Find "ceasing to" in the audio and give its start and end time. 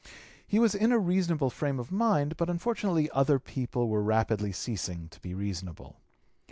4.51-5.19